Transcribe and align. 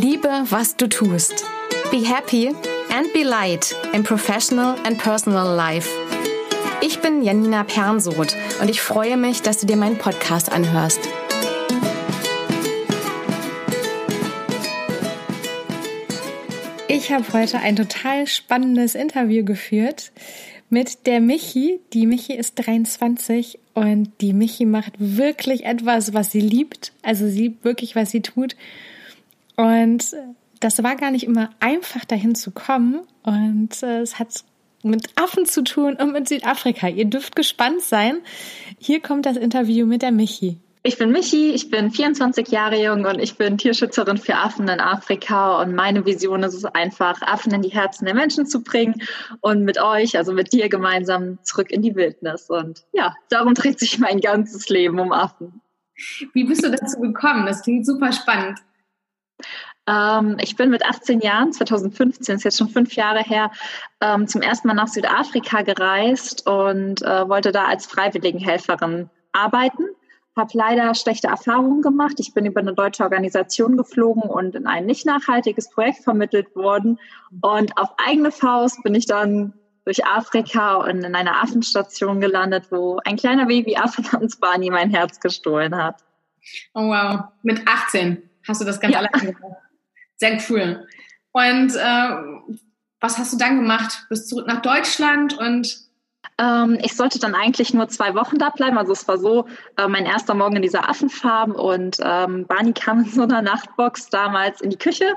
Liebe, 0.00 0.44
was 0.48 0.76
du 0.76 0.86
tust. 0.88 1.44
Be 1.90 2.06
happy 2.06 2.54
and 2.94 3.12
be 3.12 3.24
light 3.24 3.74
in 3.92 4.04
professional 4.04 4.76
and 4.84 4.96
personal 4.96 5.56
life. 5.56 5.88
Ich 6.80 7.00
bin 7.00 7.24
Janina 7.24 7.64
Pernsoth 7.64 8.36
und 8.60 8.70
ich 8.70 8.80
freue 8.80 9.16
mich, 9.16 9.42
dass 9.42 9.58
du 9.58 9.66
dir 9.66 9.76
meinen 9.76 9.98
Podcast 9.98 10.52
anhörst. 10.52 11.00
Ich 16.86 17.10
habe 17.10 17.24
heute 17.32 17.58
ein 17.58 17.74
total 17.74 18.28
spannendes 18.28 18.94
Interview 18.94 19.44
geführt 19.44 20.12
mit 20.70 21.08
der 21.08 21.20
Michi. 21.20 21.80
Die 21.92 22.06
Michi 22.06 22.34
ist 22.34 22.54
23 22.54 23.58
und 23.74 24.12
die 24.20 24.32
Michi 24.32 24.64
macht 24.64 24.92
wirklich 24.98 25.64
etwas, 25.64 26.14
was 26.14 26.30
sie 26.30 26.40
liebt. 26.40 26.92
Also 27.02 27.26
sie 27.26 27.48
liebt 27.48 27.64
wirklich, 27.64 27.96
was 27.96 28.12
sie 28.12 28.20
tut. 28.20 28.54
Und 29.58 30.14
das 30.60 30.82
war 30.84 30.94
gar 30.94 31.10
nicht 31.10 31.24
immer 31.24 31.50
einfach, 31.58 32.04
dahin 32.04 32.36
zu 32.36 32.52
kommen. 32.52 33.00
Und 33.24 33.82
äh, 33.82 34.00
es 34.00 34.20
hat 34.20 34.44
mit 34.84 35.10
Affen 35.16 35.46
zu 35.46 35.64
tun 35.64 35.96
und 35.96 36.12
mit 36.12 36.28
Südafrika. 36.28 36.88
Ihr 36.88 37.06
dürft 37.06 37.34
gespannt 37.34 37.82
sein. 37.82 38.18
Hier 38.78 39.00
kommt 39.00 39.26
das 39.26 39.36
Interview 39.36 39.84
mit 39.84 40.02
der 40.02 40.12
Michi. 40.12 40.58
Ich 40.84 40.96
bin 40.96 41.10
Michi, 41.10 41.50
ich 41.50 41.70
bin 41.70 41.90
24 41.90 42.46
Jahre 42.48 42.80
jung 42.80 43.04
und 43.04 43.18
ich 43.18 43.36
bin 43.36 43.58
Tierschützerin 43.58 44.16
für 44.16 44.36
Affen 44.36 44.68
in 44.68 44.78
Afrika. 44.78 45.60
Und 45.60 45.74
meine 45.74 46.06
Vision 46.06 46.44
ist 46.44 46.54
es 46.54 46.64
einfach, 46.64 47.20
Affen 47.22 47.52
in 47.52 47.62
die 47.62 47.70
Herzen 47.70 48.04
der 48.04 48.14
Menschen 48.14 48.46
zu 48.46 48.62
bringen 48.62 49.02
und 49.40 49.64
mit 49.64 49.82
euch, 49.82 50.16
also 50.16 50.32
mit 50.32 50.52
dir 50.52 50.68
gemeinsam 50.68 51.40
zurück 51.42 51.72
in 51.72 51.82
die 51.82 51.96
Wildnis. 51.96 52.48
Und 52.48 52.84
ja, 52.92 53.16
darum 53.28 53.54
dreht 53.54 53.80
sich 53.80 53.98
mein 53.98 54.20
ganzes 54.20 54.68
Leben 54.68 55.00
um 55.00 55.10
Affen. 55.10 55.60
Wie 56.32 56.44
bist 56.44 56.64
du 56.64 56.70
dazu 56.70 57.00
gekommen? 57.00 57.44
Das 57.44 57.62
klingt 57.62 57.84
super 57.84 58.12
spannend. 58.12 58.60
Ähm, 59.88 60.36
ich 60.40 60.54
bin 60.56 60.70
mit 60.70 60.84
18 60.84 61.20
Jahren, 61.20 61.52
2015, 61.52 62.36
ist 62.36 62.44
jetzt 62.44 62.58
schon 62.58 62.68
fünf 62.68 62.94
Jahre 62.94 63.20
her, 63.20 63.50
ähm, 64.00 64.28
zum 64.28 64.42
ersten 64.42 64.68
Mal 64.68 64.74
nach 64.74 64.88
Südafrika 64.88 65.62
gereist 65.62 66.46
und 66.46 67.02
äh, 67.02 67.28
wollte 67.28 67.52
da 67.52 67.64
als 67.64 67.86
Freiwilligenhelferin 67.86 69.08
arbeiten. 69.32 69.84
Habe 70.36 70.50
leider 70.52 70.94
schlechte 70.94 71.28
Erfahrungen 71.28 71.82
gemacht. 71.82 72.20
Ich 72.20 72.34
bin 72.34 72.46
über 72.46 72.60
eine 72.60 72.74
deutsche 72.74 73.02
Organisation 73.02 73.76
geflogen 73.76 74.22
und 74.22 74.54
in 74.54 74.66
ein 74.66 74.86
nicht 74.86 75.06
nachhaltiges 75.06 75.70
Projekt 75.70 76.04
vermittelt 76.04 76.54
worden. 76.54 77.00
Und 77.40 77.76
auf 77.76 77.88
eigene 78.06 78.30
Faust 78.30 78.82
bin 78.84 78.94
ich 78.94 79.06
dann 79.06 79.54
durch 79.84 80.04
Afrika 80.04 80.76
und 80.76 81.02
in 81.02 81.14
einer 81.14 81.42
Affenstation 81.42 82.20
gelandet, 82.20 82.66
wo 82.70 83.00
ein 83.04 83.16
kleiner 83.16 83.46
Babyaffe 83.46 84.02
namens 84.12 84.36
Barney 84.36 84.70
mein 84.70 84.90
Herz 84.90 85.18
gestohlen 85.18 85.76
hat. 85.76 86.04
Oh 86.74 86.88
wow, 86.88 87.24
mit 87.42 87.66
18 87.66 88.22
hast 88.46 88.60
du 88.60 88.64
das 88.64 88.78
ganz 88.78 88.94
ja. 88.94 89.00
alleine 89.00 89.32
gemacht. 89.32 89.67
Sehr 90.18 90.38
cool. 90.48 90.86
Und 91.32 91.74
äh, 91.74 92.58
was 93.00 93.18
hast 93.18 93.32
du 93.32 93.38
dann 93.38 93.60
gemacht? 93.60 94.06
Bist 94.08 94.28
zurück 94.28 94.46
nach 94.46 94.62
Deutschland 94.62 95.38
und 95.38 95.88
ähm, 96.40 96.78
ich 96.82 96.94
sollte 96.94 97.18
dann 97.18 97.34
eigentlich 97.34 97.74
nur 97.74 97.88
zwei 97.88 98.14
Wochen 98.14 98.38
da 98.38 98.50
bleiben. 98.50 98.78
Also 98.78 98.92
es 98.92 99.06
war 99.08 99.18
so 99.18 99.46
äh, 99.76 99.88
mein 99.88 100.06
erster 100.06 100.34
Morgen 100.34 100.56
in 100.56 100.62
dieser 100.62 100.88
Affenfarm 100.88 101.52
und 101.52 101.98
ähm, 102.02 102.46
Barney 102.46 102.72
kam 102.72 103.00
in 103.00 103.10
so 103.10 103.22
einer 103.22 103.42
Nachtbox 103.42 104.08
damals 104.08 104.60
in 104.60 104.70
die 104.70 104.76
Küche 104.76 105.14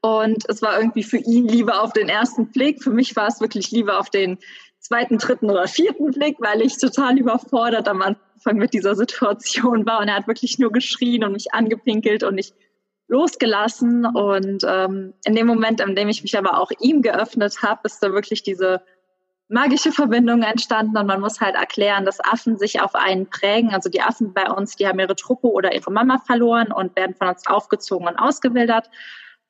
und 0.00 0.48
es 0.48 0.62
war 0.62 0.78
irgendwie 0.78 1.04
für 1.04 1.18
ihn 1.18 1.48
lieber 1.48 1.82
auf 1.82 1.92
den 1.92 2.08
ersten 2.08 2.48
Blick. 2.48 2.82
Für 2.82 2.90
mich 2.90 3.14
war 3.16 3.28
es 3.28 3.40
wirklich 3.40 3.70
lieber 3.70 3.98
auf 3.98 4.10
den 4.10 4.38
zweiten, 4.78 5.18
dritten 5.18 5.50
oder 5.50 5.66
vierten 5.66 6.12
Blick, 6.12 6.36
weil 6.38 6.62
ich 6.62 6.78
total 6.78 7.18
überfordert 7.18 7.88
am 7.88 8.02
Anfang 8.02 8.56
mit 8.56 8.72
dieser 8.72 8.94
Situation 8.94 9.86
war 9.86 10.00
und 10.00 10.08
er 10.08 10.16
hat 10.16 10.28
wirklich 10.28 10.58
nur 10.58 10.70
geschrien 10.70 11.24
und 11.24 11.32
mich 11.32 11.52
angepinkelt 11.54 12.22
und 12.22 12.38
ich 12.38 12.52
losgelassen. 13.08 14.06
Und 14.06 14.64
ähm, 14.66 15.14
in 15.24 15.34
dem 15.34 15.46
Moment, 15.46 15.80
in 15.80 15.94
dem 15.94 16.08
ich 16.08 16.22
mich 16.22 16.36
aber 16.36 16.60
auch 16.60 16.70
ihm 16.80 17.02
geöffnet 17.02 17.62
habe, 17.62 17.80
ist 17.84 18.02
da 18.02 18.12
wirklich 18.12 18.42
diese 18.42 18.82
magische 19.48 19.92
Verbindung 19.92 20.42
entstanden 20.42 20.96
und 20.96 21.06
man 21.06 21.20
muss 21.20 21.40
halt 21.40 21.54
erklären, 21.54 22.04
dass 22.04 22.20
Affen 22.20 22.58
sich 22.58 22.80
auf 22.80 22.94
einen 22.96 23.26
prägen. 23.28 23.72
Also 23.72 23.88
die 23.88 24.02
Affen 24.02 24.34
bei 24.34 24.50
uns, 24.50 24.74
die 24.76 24.88
haben 24.88 24.98
ihre 24.98 25.14
Truppe 25.14 25.48
oder 25.48 25.72
ihre 25.72 25.92
Mama 25.92 26.18
verloren 26.18 26.72
und 26.72 26.96
werden 26.96 27.14
von 27.14 27.28
uns 27.28 27.46
aufgezogen 27.46 28.08
und 28.08 28.16
ausgewildert. 28.16 28.90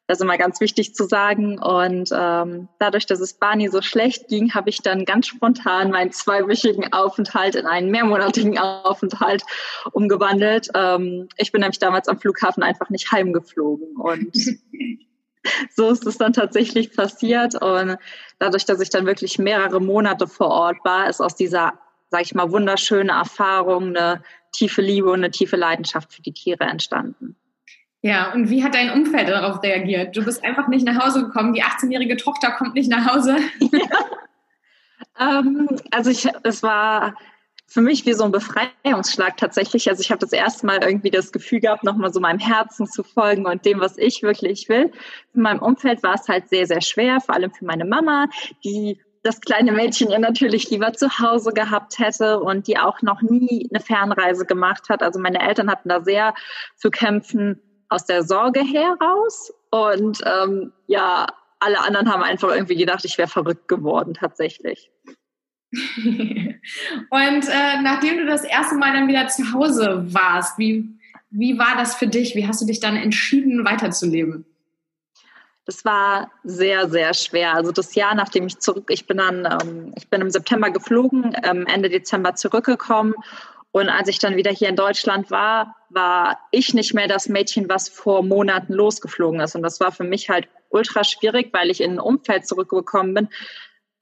Das 0.07 0.19
ist 0.19 0.23
immer 0.23 0.39
ganz 0.39 0.61
wichtig 0.61 0.95
zu 0.95 1.05
sagen. 1.05 1.59
Und 1.59 2.11
ähm, 2.13 2.69
dadurch, 2.79 3.07
dass 3.07 3.21
es 3.21 3.35
Barney 3.35 3.69
so 3.69 3.83
schlecht 3.83 4.29
ging, 4.29 4.55
habe 4.55 4.71
ich 4.71 4.81
dann 4.83 5.05
ganz 5.05 5.27
spontan 5.27 5.91
meinen 5.91 6.13
zweiwöchigen 6.13 6.93
Aufenthalt 6.93 7.57
in 7.57 7.67
einen 7.67 7.91
mehrmonatigen 7.91 8.57
Aufenthalt 8.59 9.43
umgewandelt. 9.93 10.69
Ähm, 10.75 11.29
ich 11.37 11.51
bin 11.51 11.61
nämlich 11.61 11.81
damals 11.81 12.07
am 12.07 12.21
Flughafen 12.21 12.63
einfach 12.63 12.89
nicht 12.89 13.11
heimgeflogen. 13.11 13.97
Und 13.97 14.33
so 15.75 15.91
ist 15.91 16.07
es 16.07 16.19
dann 16.19 16.33
tatsächlich 16.33 16.95
passiert. 16.95 17.61
Und 17.61 17.99
dadurch, 18.39 18.65
dass 18.65 18.81
ich 18.81 18.91
dann 18.91 19.07
wirklich 19.07 19.39
mehrere 19.39 19.81
Monate 19.81 20.29
vor 20.29 20.49
Ort 20.49 20.77
war, 20.85 21.09
ist 21.09 21.21
aus 21.21 21.35
dieser, 21.35 21.73
sage 22.11 22.23
ich 22.23 22.35
mal, 22.35 22.53
wunderschöne 22.53 23.11
Erfahrung 23.11 23.97
eine 23.97 24.23
tiefe 24.53 24.83
Liebe 24.83 25.11
und 25.11 25.19
eine 25.19 25.33
tiefe 25.33 25.57
Leidenschaft 25.57 26.13
für 26.13 26.23
die 26.23 26.33
Tiere 26.33 26.65
entstanden. 26.65 27.37
Ja, 28.07 28.33
und 28.33 28.51
wie 28.51 28.63
hat 28.63 28.73
dein 28.73 28.93
Umfeld 28.93 29.29
darauf 29.29 29.61
reagiert? 29.65 30.17
Du 30.17 30.25
bist 30.25 30.45
einfach 30.45 30.69
nicht 30.69 30.87
nach 30.87 31.05
Hause 31.05 31.25
gekommen, 31.25 31.55
die 31.55 31.65
18-jährige 31.65 32.17
Tochter 32.17 32.53
kommt 32.53 32.75
nicht 32.75 32.89
nach 32.89 33.13
Hause. 33.13 33.37
Ja. 33.61 33.69
Ähm, 35.19 35.69
also 35.91 36.11
ich, 36.11 36.29
es 36.43 36.63
war 36.63 37.15
für 37.67 37.81
mich 37.81 38.05
wie 38.05 38.13
so 38.13 38.25
ein 38.25 38.33
Befreiungsschlag 38.33 39.39
tatsächlich. 39.39 39.89
Also 39.89 40.03
ich 40.03 40.11
habe 40.11 40.19
das 40.19 40.33
erste 40.33 40.67
Mal 40.67 40.83
irgendwie 40.83 41.11
das 41.11 41.33
Gefühl 41.33 41.61
gehabt, 41.61 41.85
nochmal 41.85 42.13
so 42.13 42.21
meinem 42.21 42.39
Herzen 42.39 42.87
zu 42.87 43.03
folgen 43.03 43.47
und 43.47 43.65
dem, 43.65 43.81
was 43.81 43.97
ich 43.97 44.23
wirklich 44.23 44.69
will. 44.69 44.93
In 45.33 45.41
meinem 45.41 45.61
Umfeld 45.61 46.03
war 46.03 46.15
es 46.15 46.29
halt 46.29 46.51
sehr, 46.51 46.67
sehr 46.67 46.83
schwer, 46.83 47.21
vor 47.21 47.35
allem 47.35 47.51
für 47.51 47.65
meine 47.65 47.87
Mama, 47.87 48.27
die 48.63 49.01
das 49.23 49.41
kleine 49.41 49.73
Mädchen 49.73 50.11
ja 50.11 50.19
natürlich 50.19 50.71
lieber 50.71 50.93
zu 50.93 51.19
Hause 51.19 51.53
gehabt 51.53 51.99
hätte 51.99 52.41
und 52.41 52.67
die 52.67 52.79
auch 52.79 53.01
noch 53.01 53.23
nie 53.23 53.69
eine 53.73 53.83
Fernreise 53.83 54.45
gemacht 54.45 54.91
hat. 54.91 55.03
Also 55.03 55.19
meine 55.19 55.41
Eltern 55.41 55.71
hatten 55.71 55.89
da 55.89 56.03
sehr 56.03 56.35
zu 56.77 56.91
kämpfen, 56.91 57.63
aus 57.89 58.07
der 58.07 58.23
Sorge 58.23 58.61
heraus. 58.61 59.53
Und 59.71 60.23
ähm, 60.25 60.73
ja, 60.87 61.27
alle 61.59 61.81
anderen 61.81 62.13
haben 62.13 62.23
einfach 62.23 62.51
irgendwie 62.51 62.77
gedacht, 62.77 63.05
ich 63.05 63.19
wäre 63.19 63.29
verrückt 63.29 63.69
geworden 63.69 64.15
tatsächlich. 64.15 64.91
und 65.73 66.63
äh, 67.11 67.83
nachdem 67.83 68.19
du 68.19 68.27
das 68.27 68.45
erste 68.45 68.77
Mal 68.77 68.93
dann 68.93 69.09
wieder 69.09 69.29
zu 69.29 69.53
Hause 69.53 70.05
warst, 70.09 70.59
wie, 70.59 70.89
wie 71.31 71.59
war 71.59 71.77
das 71.77 71.97
für 71.97 72.07
dich? 72.07 72.35
Wie 72.35 72.47
hast 72.47 72.63
du 72.63 72.67
dich 72.67 72.81
dann 72.81 72.97
entschieden, 72.97 73.65
weiterzuleben? 73.65 74.45
Das 75.65 75.85
war 75.85 76.31
sehr, 76.45 76.89
sehr 76.89 77.13
schwer. 77.13 77.55
Also 77.55 77.73
das 77.73 77.97
Jahr, 77.97 78.15
nachdem 78.15 78.47
ich 78.47 78.61
zurück, 78.61 78.89
ich 78.89 79.07
bin 79.07 79.17
dann, 79.17 79.45
ähm, 79.45 79.93
ich 79.97 80.09
bin 80.09 80.21
im 80.21 80.31
September 80.31 80.71
geflogen, 80.71 81.37
ähm, 81.43 81.67
Ende 81.67 81.89
Dezember 81.89 82.37
zurückgekommen 82.37 83.15
und 83.77 83.91
als 83.91 84.09
ich 84.09 84.19
dann 84.19 84.37
wieder 84.37 84.51
hier 84.51 84.71
in 84.71 84.77
Deutschland 84.77 85.31
war, 85.31 85.77
war 85.91 86.39
ich 86.51 86.73
nicht 86.73 86.95
mehr 86.95 87.09
das 87.09 87.29
Mädchen, 87.29 87.69
was 87.69 87.91
vor 87.91 88.23
Monaten 88.23 88.73
losgeflogen 88.73 89.39
ist. 89.41 89.55
Und 89.55 89.61
das 89.61 89.81
war 89.81 89.93
für 89.93 90.03
mich 90.03 90.31
halt 90.31 90.49
ultra 90.71 91.05
schwierig, 91.05 91.51
weil 91.53 91.71
ich 91.71 91.83
in 91.83 91.93
ein 91.93 92.01
Umfeld 92.01 92.47
zurückgekommen 92.47 93.13
bin 93.13 93.29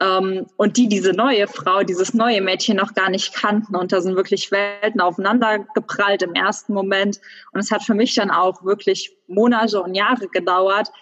ähm, 0.00 0.46
und 0.58 0.76
die 0.76 0.86
diese 0.86 1.10
neue 1.10 1.48
Frau, 1.48 1.82
dieses 1.82 2.14
neue 2.14 2.40
Mädchen 2.40 2.76
noch 2.76 2.94
gar 2.94 3.10
nicht 3.10 3.34
kannten. 3.34 3.74
Und 3.74 3.90
da 3.90 4.00
sind 4.00 4.14
wirklich 4.14 4.52
Welten 4.52 5.00
aufeinander 5.00 5.66
geprallt 5.74 6.22
im 6.22 6.34
ersten 6.34 6.72
Moment. 6.72 7.20
Und 7.50 7.58
es 7.58 7.72
hat 7.72 7.82
für 7.82 7.94
mich 7.94 8.14
dann 8.14 8.30
auch 8.30 8.62
wirklich 8.64 9.10
Monate 9.26 9.82
und 9.82 9.96
Jahre 9.96 10.28
gedauert, 10.28 10.92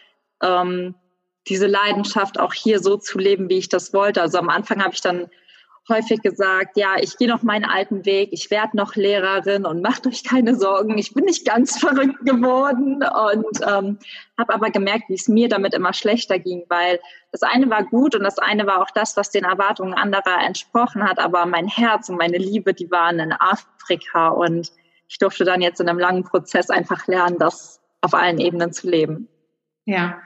ähm, 0.43 0.95
diese 1.47 1.67
Leidenschaft 1.67 2.41
auch 2.41 2.55
hier 2.55 2.81
so 2.81 2.97
zu 2.97 3.19
leben, 3.19 3.51
wie 3.51 3.59
ich 3.59 3.69
das 3.69 3.93
wollte. 3.93 4.23
Also 4.23 4.39
am 4.39 4.49
Anfang 4.49 4.83
habe 4.83 4.95
ich 4.95 5.03
dann 5.03 5.29
häufig 5.89 6.23
gesagt, 6.23 6.77
ja, 6.77 6.95
ich 7.01 7.17
gehe 7.17 7.29
noch 7.29 7.43
meinen 7.43 7.65
alten 7.65 8.05
Weg, 8.05 8.31
ich 8.33 8.51
werde 8.51 8.77
noch 8.77 8.95
Lehrerin 8.95 9.67
und 9.67 9.83
macht 9.83 10.07
euch 10.07 10.23
keine 10.23 10.55
Sorgen, 10.55 10.97
ich 10.97 11.13
bin 11.13 11.25
nicht 11.25 11.45
ganz 11.45 11.79
verrückt 11.81 12.25
geworden 12.25 13.03
und 13.03 13.61
ähm, 13.67 13.99
habe 14.39 14.55
aber 14.55 14.71
gemerkt, 14.71 15.09
wie 15.09 15.15
es 15.15 15.29
mir 15.29 15.49
damit 15.49 15.75
immer 15.75 15.93
schlechter 15.93 16.39
ging, 16.39 16.65
weil 16.69 17.01
das 17.33 17.43
eine 17.43 17.69
war 17.69 17.85
gut 17.85 18.15
und 18.15 18.23
das 18.23 18.39
eine 18.39 18.67
war 18.67 18.81
auch 18.81 18.91
das, 18.91 19.17
was 19.17 19.31
den 19.31 19.45
Erwartungen 19.45 19.95
anderer 19.95 20.45
entsprochen 20.45 21.03
hat, 21.03 21.19
aber 21.19 21.47
mein 21.47 21.67
Herz 21.67 22.09
und 22.09 22.17
meine 22.17 22.39
Liebe, 22.39 22.75
die 22.75 22.91
waren 22.91 23.19
in 23.19 23.33
Afrika 23.33 24.29
und 24.29 24.71
ich 25.09 25.19
durfte 25.19 25.45
dann 25.45 25.61
jetzt 25.61 25.81
in 25.81 25.89
einem 25.89 25.99
langen 25.99 26.25
Prozess 26.25 26.71
einfach 26.71 27.07
lernen, 27.07 27.39
das 27.39 27.81
auf 28.01 28.15
allen 28.15 28.39
Ebenen 28.39 28.73
zu 28.73 28.89
leben. 28.89 29.29
Ja. 29.85 30.21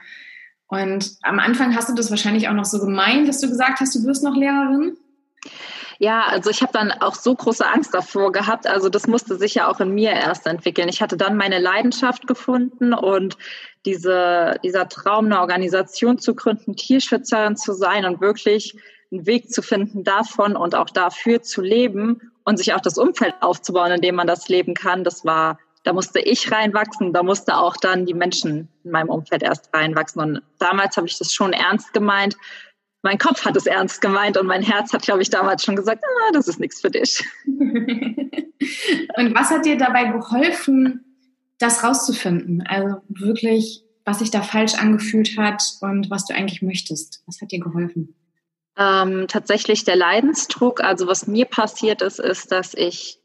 Und 0.67 1.17
am 1.23 1.39
Anfang 1.39 1.75
hast 1.75 1.89
du 1.89 1.95
das 1.95 2.09
wahrscheinlich 2.09 2.47
auch 2.47 2.53
noch 2.53 2.65
so 2.65 2.79
gemeint, 2.79 3.27
dass 3.27 3.39
du 3.39 3.47
gesagt 3.47 3.79
hast, 3.79 3.95
du 3.95 4.03
wirst 4.05 4.23
noch 4.23 4.35
Lehrerin? 4.35 4.97
Ja, 5.99 6.25
also 6.27 6.49
ich 6.49 6.61
habe 6.61 6.73
dann 6.73 6.91
auch 6.91 7.15
so 7.15 7.33
große 7.33 7.65
Angst 7.65 7.93
davor 7.93 8.31
gehabt. 8.31 8.67
Also 8.67 8.89
das 8.89 9.07
musste 9.07 9.35
sich 9.35 9.55
ja 9.55 9.67
auch 9.67 9.79
in 9.79 9.93
mir 9.95 10.11
erst 10.11 10.45
entwickeln. 10.45 10.89
Ich 10.89 11.01
hatte 11.01 11.17
dann 11.17 11.37
meine 11.37 11.59
Leidenschaft 11.59 12.27
gefunden 12.27 12.93
und 12.93 13.37
diese, 13.85 14.55
dieser 14.63 14.87
Traum, 14.89 15.25
eine 15.25 15.39
Organisation 15.39 16.19
zu 16.19 16.35
gründen, 16.35 16.75
Tierschützerin 16.75 17.55
zu 17.55 17.73
sein 17.73 18.05
und 18.05 18.21
wirklich 18.21 18.75
einen 19.11 19.25
Weg 19.25 19.49
zu 19.49 19.61
finden 19.61 20.03
davon 20.03 20.55
und 20.55 20.75
auch 20.75 20.89
dafür 20.89 21.41
zu 21.41 21.61
leben 21.61 22.31
und 22.43 22.57
sich 22.57 22.73
auch 22.73 22.81
das 22.81 22.97
Umfeld 22.97 23.33
aufzubauen, 23.41 23.91
in 23.91 24.01
dem 24.01 24.15
man 24.15 24.27
das 24.27 24.49
leben 24.49 24.73
kann, 24.73 25.03
das 25.03 25.25
war 25.25 25.57
da 25.87 25.93
musste 25.93 26.19
ich 26.19 26.51
reinwachsen, 26.51 27.13
da 27.13 27.23
musste 27.23 27.55
auch 27.55 27.77
dann 27.77 28.05
die 28.05 28.13
Menschen 28.13 28.67
in 28.83 28.91
meinem 28.91 29.07
Umfeld 29.07 29.41
erst 29.41 29.73
reinwachsen. 29.73 30.21
Und 30.21 30.41
damals 30.59 30.97
habe 30.97 31.07
ich 31.07 31.17
das 31.17 31.31
schon 31.31 31.53
ernst 31.53 31.93
gemeint. 31.93 32.35
Mein 33.03 33.17
Kopf 33.17 33.45
hat 33.45 33.55
es 33.55 33.67
ernst 33.67 34.01
gemeint 34.01 34.37
und 34.37 34.47
mein 34.47 34.63
Herz 34.63 34.91
hat, 34.91 35.03
glaube 35.03 35.21
ich, 35.21 35.29
damals 35.29 35.63
schon 35.63 35.75
gesagt, 35.75 36.03
ah, 36.03 36.31
das 36.33 36.47
ist 36.47 36.59
nichts 36.59 36.81
für 36.81 36.89
dich. 36.89 37.23
und 37.45 39.35
was 39.35 39.49
hat 39.49 39.65
dir 39.65 39.77
dabei 39.77 40.05
geholfen, 40.05 41.05
das 41.59 41.83
rauszufinden? 41.83 42.63
Also 42.67 42.97
wirklich, 43.07 43.83
was 44.03 44.19
sich 44.19 44.31
da 44.31 44.41
falsch 44.41 44.75
angefühlt 44.75 45.37
hat 45.37 45.63
und 45.81 46.09
was 46.09 46.25
du 46.25 46.33
eigentlich 46.33 46.61
möchtest. 46.61 47.23
Was 47.27 47.39
hat 47.41 47.51
dir 47.51 47.59
geholfen? 47.59 48.15
Ähm, 48.77 49.27
tatsächlich 49.27 49.83
der 49.83 49.95
Leidensdruck. 49.95 50.83
Also 50.83 51.07
was 51.07 51.27
mir 51.27 51.45
passiert 51.45 52.01
ist, 52.01 52.19
ist, 52.19 52.51
dass 52.51 52.73
ich 52.73 53.19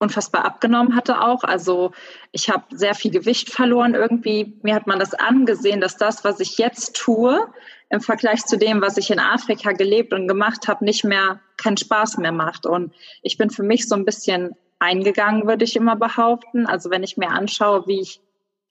unfassbar 0.00 0.44
abgenommen 0.44 0.96
hatte 0.96 1.20
auch. 1.20 1.44
Also 1.44 1.92
ich 2.32 2.50
habe 2.50 2.64
sehr 2.76 2.94
viel 2.94 3.10
Gewicht 3.10 3.50
verloren 3.50 3.94
irgendwie. 3.94 4.58
Mir 4.62 4.74
hat 4.74 4.86
man 4.86 4.98
das 4.98 5.14
angesehen, 5.14 5.80
dass 5.80 5.96
das, 5.96 6.24
was 6.24 6.40
ich 6.40 6.58
jetzt 6.58 6.96
tue, 6.96 7.46
im 7.90 8.00
Vergleich 8.00 8.44
zu 8.46 8.56
dem, 8.56 8.80
was 8.80 8.96
ich 8.96 9.10
in 9.10 9.18
Afrika 9.18 9.72
gelebt 9.72 10.12
und 10.12 10.28
gemacht 10.28 10.68
habe, 10.68 10.84
nicht 10.84 11.04
mehr 11.04 11.40
keinen 11.56 11.76
Spaß 11.76 12.18
mehr 12.18 12.32
macht. 12.32 12.64
Und 12.64 12.94
ich 13.22 13.36
bin 13.36 13.50
für 13.50 13.64
mich 13.64 13.88
so 13.88 13.96
ein 13.96 14.04
bisschen 14.04 14.56
eingegangen, 14.78 15.46
würde 15.46 15.64
ich 15.64 15.76
immer 15.76 15.96
behaupten. 15.96 16.66
Also 16.66 16.90
wenn 16.90 17.02
ich 17.02 17.16
mir 17.16 17.30
anschaue, 17.30 17.86
wie 17.86 18.00
ich 18.00 18.20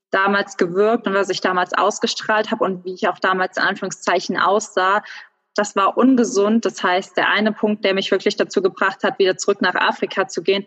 damals 0.09 0.57
gewirkt 0.57 1.05
und 1.05 1.13
was 1.13 1.29
ich 1.29 1.41
damals 1.41 1.73
ausgestrahlt 1.73 2.49
habe 2.49 2.63
und 2.63 2.85
wie 2.85 2.93
ich 2.93 3.07
auch 3.07 3.19
damals 3.19 3.57
in 3.57 3.63
Anführungszeichen 3.63 4.37
aussah, 4.37 5.03
das 5.59 5.75
war 5.75 5.97
ungesund. 5.97 6.63
Das 6.63 6.81
heißt, 6.81 7.17
der 7.17 7.29
eine 7.29 7.51
Punkt, 7.51 7.83
der 7.83 7.93
mich 7.93 8.11
wirklich 8.11 8.37
dazu 8.37 8.61
gebracht 8.61 9.03
hat, 9.03 9.19
wieder 9.19 9.35
zurück 9.35 9.61
nach 9.61 9.75
Afrika 9.75 10.25
zu 10.29 10.41
gehen, 10.41 10.65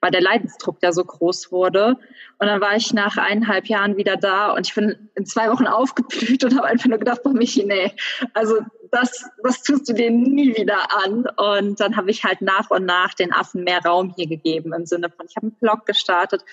war 0.00 0.10
der 0.10 0.22
Leidensdruck, 0.22 0.80
der 0.80 0.94
so 0.94 1.04
groß 1.04 1.52
wurde. 1.52 1.98
Und 2.38 2.46
dann 2.46 2.58
war 2.62 2.74
ich 2.74 2.94
nach 2.94 3.18
eineinhalb 3.18 3.66
Jahren 3.66 3.98
wieder 3.98 4.16
da 4.16 4.52
und 4.52 4.66
ich 4.66 4.74
bin 4.74 5.10
in 5.14 5.26
zwei 5.26 5.50
Wochen 5.50 5.66
aufgeblüht 5.66 6.42
und 6.42 6.56
habe 6.56 6.68
einfach 6.68 6.88
nur 6.88 6.98
gedacht, 6.98 7.22
boah, 7.22 7.34
Michi, 7.34 7.64
nee, 7.64 7.92
also 8.32 8.60
das, 8.90 9.28
das 9.44 9.62
tust 9.62 9.90
du 9.90 9.92
dir 9.92 10.10
nie 10.10 10.56
wieder 10.56 10.78
an. 11.04 11.26
Und 11.36 11.78
dann 11.78 11.96
habe 11.96 12.10
ich 12.10 12.24
halt 12.24 12.40
nach 12.40 12.70
und 12.70 12.86
nach 12.86 13.12
den 13.12 13.34
Affen 13.34 13.62
mehr 13.62 13.84
Raum 13.84 14.14
hier 14.16 14.26
gegeben 14.26 14.72
im 14.72 14.86
Sinne 14.86 15.10
von, 15.10 15.26
ich 15.28 15.36
habe 15.36 15.48
einen 15.48 15.56
Blog 15.56 15.84
gestartet, 15.84 16.46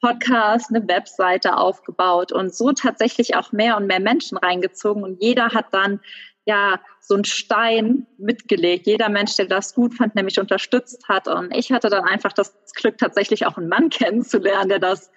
Podcast, 0.00 0.70
eine 0.70 0.86
Webseite 0.86 1.56
aufgebaut 1.56 2.30
und 2.30 2.54
so 2.54 2.72
tatsächlich 2.72 3.34
auch 3.34 3.50
mehr 3.50 3.76
und 3.76 3.86
mehr 3.86 4.00
Menschen 4.00 4.38
reingezogen 4.38 5.02
und 5.02 5.22
jeder 5.22 5.50
hat 5.50 5.66
dann 5.72 6.00
ja 6.44 6.80
so 7.00 7.14
einen 7.14 7.24
Stein 7.24 8.06
mitgelegt. 8.18 8.86
Jeder 8.86 9.08
Mensch, 9.08 9.36
der 9.36 9.46
das 9.46 9.74
gut 9.74 9.94
fand, 9.94 10.14
nämlich 10.14 10.38
unterstützt 10.40 11.08
hat. 11.08 11.28
Und 11.28 11.54
ich 11.54 11.72
hatte 11.72 11.88
dann 11.88 12.04
einfach 12.04 12.32
das 12.32 12.54
Glück, 12.74 12.98
tatsächlich 12.98 13.46
auch 13.46 13.56
einen 13.56 13.68
Mann 13.68 13.88
kennenzulernen, 13.90 14.68
der 14.68 14.78
das 14.78 15.10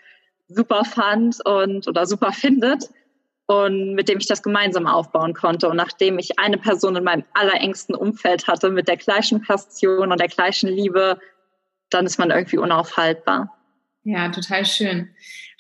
super 0.48 0.86
fand 0.86 1.44
und 1.46 1.88
oder 1.88 2.06
super 2.06 2.32
findet 2.32 2.90
und 3.48 3.94
mit 3.94 4.10
dem 4.10 4.20
ich 4.20 4.28
das 4.28 4.44
gemeinsam 4.44 4.88
aufbauen 4.88 5.34
konnte. 5.34 5.70
Und 5.70 5.78
nachdem 5.78 6.20
ich 6.20 6.40
eine 6.40 6.58
Person 6.58 6.96
in 6.96 7.04
meinem 7.04 7.26
allerengsten 7.34 7.96
Umfeld 7.96 8.48
hatte 8.48 8.70
mit 8.70 8.88
der 8.88 8.98
gleichen 8.98 9.42
Passion 9.42 10.12
und 10.12 10.20
der 10.20 10.28
gleichen 10.28 10.70
Liebe, 10.70 11.20
dann 11.90 12.06
ist 12.06 12.18
man 12.18 12.32
irgendwie 12.32 12.58
unaufhaltbar. 12.58 13.52
Ja, 14.04 14.30
total 14.30 14.66
schön. 14.66 15.10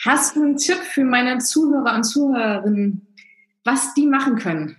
Hast 0.03 0.35
du 0.35 0.43
einen 0.43 0.57
Tipp 0.57 0.77
für 0.77 1.03
meine 1.03 1.39
Zuhörer 1.39 1.95
und 1.95 2.03
Zuhörerinnen, 2.03 3.07
was 3.63 3.93
die 3.95 4.05
machen 4.05 4.35
können? 4.37 4.77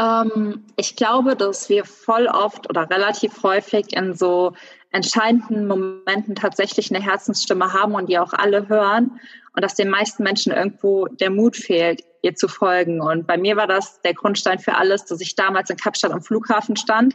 Ähm, 0.00 0.64
ich 0.76 0.96
glaube, 0.96 1.36
dass 1.36 1.68
wir 1.68 1.84
voll 1.84 2.26
oft 2.26 2.68
oder 2.70 2.88
relativ 2.88 3.42
häufig 3.42 3.92
in 3.92 4.14
so 4.14 4.52
entscheidenden 4.92 5.68
Momenten 5.68 6.34
tatsächlich 6.34 6.92
eine 6.92 7.04
Herzensstimme 7.04 7.72
haben 7.72 7.94
und 7.94 8.08
die 8.08 8.18
auch 8.18 8.32
alle 8.32 8.68
hören 8.68 9.20
und 9.54 9.62
dass 9.62 9.74
den 9.74 9.90
meisten 9.90 10.22
Menschen 10.22 10.52
irgendwo 10.52 11.06
der 11.06 11.30
Mut 11.30 11.56
fehlt, 11.56 12.02
ihr 12.22 12.34
zu 12.34 12.48
folgen. 12.48 13.00
Und 13.00 13.26
bei 13.26 13.36
mir 13.36 13.56
war 13.56 13.66
das 13.66 14.00
der 14.00 14.14
Grundstein 14.14 14.58
für 14.58 14.74
alles, 14.74 15.04
dass 15.04 15.20
ich 15.20 15.36
damals 15.36 15.70
in 15.70 15.76
Kapstadt 15.76 16.12
am 16.12 16.22
Flughafen 16.22 16.76
stand, 16.76 17.14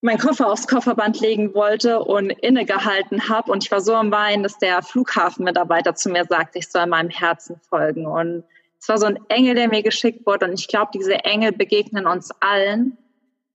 meinen 0.00 0.18
Koffer 0.18 0.50
aufs 0.50 0.68
Kofferband 0.68 1.20
legen 1.20 1.54
wollte 1.54 2.00
und 2.00 2.30
innegehalten 2.30 3.28
habe. 3.28 3.50
Und 3.50 3.64
ich 3.64 3.70
war 3.70 3.80
so 3.80 3.94
am 3.94 4.12
Weinen, 4.12 4.42
dass 4.42 4.58
der 4.58 4.82
Flughafenmitarbeiter 4.82 5.94
zu 5.94 6.10
mir 6.10 6.24
sagte, 6.24 6.58
ich 6.58 6.68
soll 6.68 6.86
meinem 6.86 7.10
Herzen 7.10 7.56
folgen. 7.68 8.06
Und 8.06 8.44
es 8.84 8.88
war 8.90 8.98
so 8.98 9.06
ein 9.06 9.18
Engel, 9.30 9.54
der 9.54 9.70
mir 9.70 9.82
geschickt 9.82 10.26
wurde. 10.26 10.44
Und 10.44 10.60
ich 10.60 10.68
glaube, 10.68 10.90
diese 10.92 11.14
Engel 11.24 11.52
begegnen 11.52 12.06
uns 12.06 12.30
allen. 12.40 12.98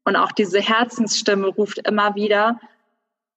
Und 0.04 0.16
auch 0.16 0.32
diese 0.32 0.60
Herzensstimme 0.60 1.50
ruft 1.50 1.78
immer 1.88 2.16
wieder. 2.16 2.60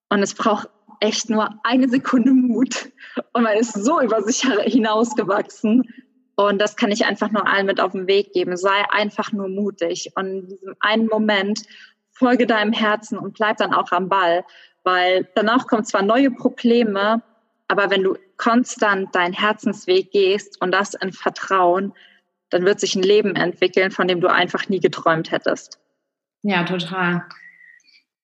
Und 0.08 0.22
es 0.22 0.34
braucht 0.34 0.70
echt 1.00 1.28
nur 1.28 1.50
eine 1.64 1.90
Sekunde 1.90 2.32
Mut. 2.32 2.88
Und 3.34 3.42
man 3.42 3.58
ist 3.58 3.74
so 3.74 4.00
über 4.00 4.22
sich 4.22 4.40
hinausgewachsen. 4.40 5.86
Und 6.34 6.62
das 6.62 6.76
kann 6.76 6.90
ich 6.90 7.04
einfach 7.04 7.30
nur 7.30 7.46
allen 7.46 7.66
mit 7.66 7.78
auf 7.78 7.92
den 7.92 8.06
Weg 8.06 8.32
geben. 8.32 8.56
Sei 8.56 8.88
einfach 8.88 9.30
nur 9.32 9.48
mutig. 9.48 10.12
Und 10.14 10.26
in 10.28 10.48
diesem 10.48 10.74
einen 10.80 11.08
Moment 11.08 11.60
folge 12.12 12.46
deinem 12.46 12.72
Herzen 12.72 13.18
und 13.18 13.34
bleib 13.34 13.58
dann 13.58 13.74
auch 13.74 13.92
am 13.92 14.08
Ball. 14.08 14.46
Weil 14.82 15.28
danach 15.34 15.66
kommen 15.66 15.84
zwar 15.84 16.00
neue 16.00 16.30
Probleme, 16.30 17.22
aber 17.68 17.90
wenn 17.90 18.02
du 18.02 18.16
konstant 18.42 19.14
deinen 19.14 19.34
Herzensweg 19.34 20.10
gehst 20.10 20.60
und 20.60 20.72
das 20.72 20.94
in 20.94 21.12
Vertrauen, 21.12 21.92
dann 22.50 22.64
wird 22.64 22.80
sich 22.80 22.96
ein 22.96 23.02
Leben 23.04 23.36
entwickeln, 23.36 23.92
von 23.92 24.08
dem 24.08 24.20
du 24.20 24.26
einfach 24.26 24.68
nie 24.68 24.80
geträumt 24.80 25.30
hättest. 25.30 25.78
Ja, 26.42 26.64
total. 26.64 27.22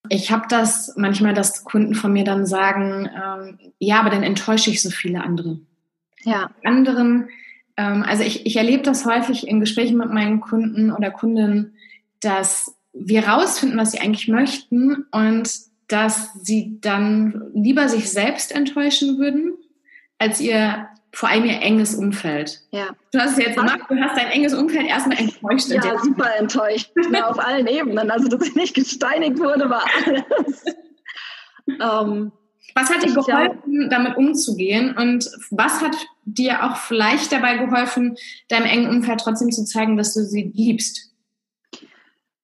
Ich 0.08 0.32
habe 0.32 0.46
das 0.48 0.92
manchmal, 0.96 1.34
dass 1.34 1.62
Kunden 1.62 1.94
von 1.94 2.12
mir 2.12 2.24
dann 2.24 2.46
sagen, 2.46 3.08
ähm, 3.14 3.72
ja, 3.78 4.00
aber 4.00 4.10
dann 4.10 4.24
enttäusche 4.24 4.70
ich 4.70 4.82
so 4.82 4.90
viele 4.90 5.22
andere. 5.22 5.60
Ja. 6.24 6.50
Anderen, 6.64 7.28
ähm, 7.76 8.02
also 8.02 8.24
ich, 8.24 8.44
ich 8.44 8.56
erlebe 8.56 8.82
das 8.82 9.06
häufig 9.06 9.46
in 9.46 9.60
Gesprächen 9.60 9.98
mit 9.98 10.10
meinen 10.10 10.40
Kunden 10.40 10.90
oder 10.90 11.12
Kundinnen, 11.12 11.76
dass 12.18 12.74
wir 12.92 13.28
rausfinden, 13.28 13.78
was 13.78 13.92
sie 13.92 14.00
eigentlich 14.00 14.26
möchten 14.26 15.06
und 15.12 15.48
dass 15.86 16.32
sie 16.42 16.80
dann 16.80 17.52
lieber 17.54 17.88
sich 17.88 18.10
selbst 18.10 18.52
enttäuschen 18.52 19.18
würden, 19.18 19.57
als 20.18 20.40
ihr 20.40 20.88
vor 21.12 21.30
allem 21.30 21.46
ihr 21.46 21.60
enges 21.62 21.94
Umfeld. 21.94 22.60
Ja. 22.70 22.88
Du 23.12 23.18
hast 23.18 23.32
es 23.32 23.44
jetzt 23.44 23.56
gemacht, 23.56 23.80
du 23.88 23.96
hast 23.96 24.16
dein 24.16 24.28
enges 24.28 24.54
Umfeld 24.54 24.86
erstmal 24.86 25.18
enttäuscht. 25.18 25.68
Ja, 25.70 25.98
super 25.98 26.36
enttäuscht. 26.38 26.90
Ja, 27.12 27.28
auf 27.28 27.38
allen 27.38 27.66
Ebenen. 27.66 28.10
Also, 28.10 28.28
dass 28.28 28.46
ich 28.46 28.54
nicht 28.54 28.74
gesteinigt 28.74 29.38
wurde, 29.38 29.70
war 29.70 29.84
alles. 30.04 30.64
ähm, 31.66 32.32
was 32.74 32.90
hat 32.90 33.02
dir 33.02 33.12
geholfen, 33.12 33.88
damit 33.90 34.16
umzugehen? 34.16 34.96
Und 34.96 35.28
was 35.50 35.80
hat 35.80 35.96
dir 36.24 36.64
auch 36.64 36.76
vielleicht 36.76 37.32
dabei 37.32 37.56
geholfen, 37.56 38.16
deinem 38.48 38.66
engen 38.66 38.88
Umfeld 38.88 39.20
trotzdem 39.20 39.50
zu 39.50 39.64
zeigen, 39.64 39.96
dass 39.96 40.14
du 40.14 40.20
sie 40.20 40.52
liebst? 40.54 41.07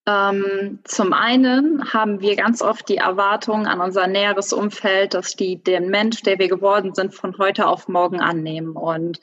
Ähm, 0.07 0.79
zum 0.83 1.13
einen 1.13 1.93
haben 1.93 2.21
wir 2.21 2.35
ganz 2.35 2.61
oft 2.61 2.87
die 2.89 2.97
Erwartung 2.97 3.65
an 3.65 3.81
unser 3.81 4.05
näheres 4.07 4.53
Umfeld, 4.53 5.15
dass 5.15 5.35
die 5.35 5.63
den 5.63 5.89
Mensch, 5.89 6.21
der 6.21 6.37
wir 6.37 6.47
geworden 6.47 6.93
sind, 6.93 7.15
von 7.15 7.37
heute 7.39 7.67
auf 7.67 7.87
morgen 7.87 8.21
annehmen. 8.21 8.75
Und 8.75 9.19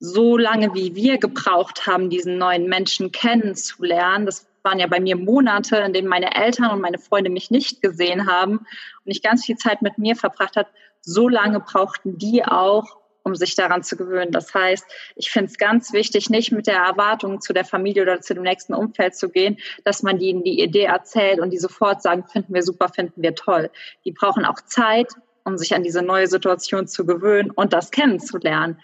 so 0.00 0.36
lange, 0.36 0.74
wie 0.74 0.96
wir 0.96 1.18
gebraucht 1.18 1.86
haben, 1.86 2.10
diesen 2.10 2.38
neuen 2.38 2.68
Menschen 2.68 3.12
kennenzulernen, 3.12 4.26
das 4.26 4.48
waren 4.62 4.80
ja 4.80 4.86
bei 4.86 5.00
mir 5.00 5.16
Monate, 5.16 5.76
in 5.76 5.92
denen 5.92 6.08
meine 6.08 6.34
Eltern 6.34 6.70
und 6.70 6.80
meine 6.80 6.98
Freunde 6.98 7.30
mich 7.30 7.50
nicht 7.50 7.80
gesehen 7.80 8.26
haben 8.26 8.58
und 9.04 9.12
ich 9.12 9.22
ganz 9.22 9.44
viel 9.44 9.56
Zeit 9.56 9.80
mit 9.80 9.96
mir 9.96 10.16
verbracht 10.16 10.56
habe, 10.56 10.68
so 11.02 11.28
lange 11.28 11.60
brauchten 11.60 12.18
die 12.18 12.44
auch, 12.44 12.99
um 13.30 13.36
sich 13.36 13.54
daran 13.54 13.82
zu 13.82 13.96
gewöhnen. 13.96 14.32
Das 14.32 14.52
heißt, 14.52 14.84
ich 15.16 15.30
finde 15.30 15.50
es 15.50 15.58
ganz 15.58 15.92
wichtig, 15.92 16.30
nicht 16.30 16.52
mit 16.52 16.66
der 16.66 16.78
Erwartung 16.78 17.40
zu 17.40 17.52
der 17.52 17.64
Familie 17.64 18.02
oder 18.02 18.20
zu 18.20 18.34
dem 18.34 18.42
nächsten 18.42 18.74
Umfeld 18.74 19.16
zu 19.16 19.28
gehen, 19.28 19.58
dass 19.84 20.02
man 20.02 20.20
ihnen 20.20 20.42
die 20.42 20.60
Idee 20.60 20.84
erzählt 20.84 21.40
und 21.40 21.50
die 21.50 21.58
sofort 21.58 22.02
sagen, 22.02 22.24
finden 22.24 22.52
wir 22.52 22.62
super, 22.62 22.88
finden 22.88 23.22
wir 23.22 23.34
toll. 23.34 23.70
Die 24.04 24.12
brauchen 24.12 24.44
auch 24.44 24.60
Zeit, 24.62 25.08
um 25.44 25.56
sich 25.56 25.74
an 25.74 25.82
diese 25.82 26.02
neue 26.02 26.26
Situation 26.26 26.86
zu 26.86 27.06
gewöhnen 27.06 27.50
und 27.50 27.72
das 27.72 27.90
kennenzulernen. 27.90 28.78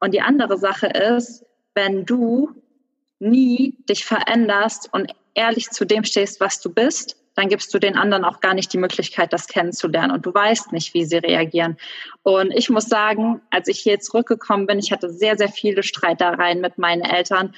Und 0.00 0.14
die 0.14 0.22
andere 0.22 0.56
Sache 0.56 0.86
ist, 0.86 1.44
wenn 1.74 2.04
du 2.06 2.50
nie 3.18 3.76
dich 3.88 4.04
veränderst 4.04 4.88
und 4.92 5.12
ehrlich 5.34 5.70
zu 5.70 5.84
dem 5.84 6.04
stehst, 6.04 6.40
was 6.40 6.60
du 6.60 6.72
bist, 6.72 7.19
dann 7.34 7.48
gibst 7.48 7.72
du 7.72 7.78
den 7.78 7.96
anderen 7.96 8.24
auch 8.24 8.40
gar 8.40 8.54
nicht 8.54 8.72
die 8.72 8.78
Möglichkeit, 8.78 9.32
das 9.32 9.46
kennenzulernen 9.46 10.12
und 10.12 10.26
du 10.26 10.34
weißt 10.34 10.72
nicht, 10.72 10.94
wie 10.94 11.04
sie 11.04 11.18
reagieren. 11.18 11.76
Und 12.22 12.50
ich 12.52 12.70
muss 12.70 12.86
sagen, 12.86 13.40
als 13.50 13.68
ich 13.68 13.78
hier 13.78 14.00
zurückgekommen 14.00 14.66
bin, 14.66 14.78
ich 14.78 14.92
hatte 14.92 15.10
sehr, 15.10 15.36
sehr 15.36 15.48
viele 15.48 15.82
Streitereien 15.82 16.60
mit 16.60 16.78
meinen 16.78 17.02
Eltern, 17.02 17.54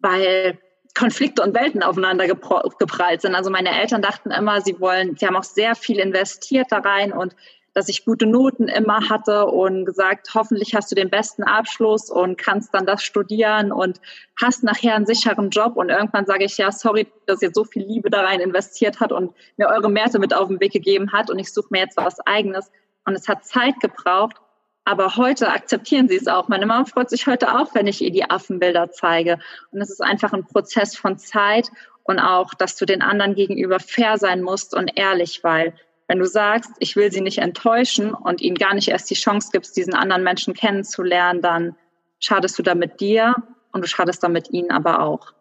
weil 0.00 0.58
Konflikte 0.94 1.42
und 1.42 1.54
Welten 1.54 1.82
aufeinander 1.82 2.26
geprallt 2.26 3.22
sind. 3.22 3.34
Also 3.34 3.50
meine 3.50 3.80
Eltern 3.80 4.02
dachten 4.02 4.30
immer, 4.30 4.60
sie 4.60 4.78
wollen, 4.80 5.16
sie 5.16 5.26
haben 5.26 5.36
auch 5.36 5.44
sehr 5.44 5.74
viel 5.74 5.98
investiert 5.98 6.66
da 6.70 6.78
rein 6.78 7.12
und 7.12 7.34
dass 7.74 7.88
ich 7.88 8.04
gute 8.04 8.26
Noten 8.26 8.68
immer 8.68 9.08
hatte 9.08 9.46
und 9.46 9.84
gesagt, 9.84 10.30
hoffentlich 10.34 10.74
hast 10.74 10.90
du 10.90 10.94
den 10.94 11.10
besten 11.10 11.42
Abschluss 11.42 12.10
und 12.10 12.36
kannst 12.36 12.74
dann 12.74 12.86
das 12.86 13.02
studieren 13.02 13.72
und 13.72 14.00
hast 14.40 14.62
nachher 14.62 14.94
einen 14.94 15.06
sicheren 15.06 15.50
Job. 15.50 15.76
Und 15.76 15.88
irgendwann 15.88 16.26
sage 16.26 16.44
ich, 16.44 16.58
ja, 16.58 16.70
sorry, 16.70 17.06
dass 17.26 17.42
ihr 17.42 17.50
so 17.52 17.64
viel 17.64 17.84
Liebe 17.84 18.10
da 18.10 18.22
rein 18.22 18.40
investiert 18.40 19.00
hat 19.00 19.12
und 19.12 19.32
mir 19.56 19.68
eure 19.68 19.90
Märte 19.90 20.18
mit 20.18 20.34
auf 20.34 20.48
den 20.48 20.60
Weg 20.60 20.72
gegeben 20.72 21.12
hat 21.12 21.30
und 21.30 21.38
ich 21.38 21.52
suche 21.52 21.68
mir 21.70 21.80
jetzt 21.80 21.96
was 21.96 22.20
eigenes. 22.20 22.70
Und 23.04 23.14
es 23.14 23.26
hat 23.26 23.44
Zeit 23.44 23.80
gebraucht, 23.80 24.36
aber 24.84 25.16
heute 25.16 25.48
akzeptieren 25.48 26.08
sie 26.08 26.16
es 26.16 26.26
auch. 26.26 26.48
Meine 26.48 26.66
Mama 26.66 26.84
freut 26.84 27.08
sich 27.08 27.26
heute 27.26 27.58
auch, 27.58 27.74
wenn 27.74 27.86
ich 27.86 28.02
ihr 28.02 28.10
die 28.10 28.28
Affenbilder 28.28 28.90
zeige. 28.90 29.38
Und 29.70 29.80
es 29.80 29.90
ist 29.90 30.02
einfach 30.02 30.32
ein 30.32 30.44
Prozess 30.44 30.96
von 30.96 31.18
Zeit 31.18 31.70
und 32.04 32.18
auch, 32.18 32.52
dass 32.54 32.76
du 32.76 32.84
den 32.84 33.00
anderen 33.00 33.34
gegenüber 33.34 33.78
fair 33.80 34.18
sein 34.18 34.42
musst 34.42 34.74
und 34.74 34.90
ehrlich, 34.96 35.42
weil 35.42 35.74
wenn 36.12 36.18
du 36.18 36.26
sagst, 36.26 36.70
ich 36.78 36.94
will 36.94 37.10
sie 37.10 37.22
nicht 37.22 37.38
enttäuschen 37.38 38.12
und 38.12 38.42
ihnen 38.42 38.56
gar 38.56 38.74
nicht 38.74 38.88
erst 38.88 39.08
die 39.08 39.14
Chance 39.14 39.48
gibst, 39.50 39.78
diesen 39.78 39.94
anderen 39.94 40.22
Menschen 40.22 40.52
kennenzulernen, 40.52 41.40
dann 41.40 41.74
schadest 42.20 42.58
du 42.58 42.62
damit 42.62 43.00
dir 43.00 43.34
und 43.72 43.82
du 43.82 43.88
schadest 43.88 44.22
damit 44.22 44.50
ihnen 44.50 44.70
aber 44.70 45.00
auch. 45.00 45.32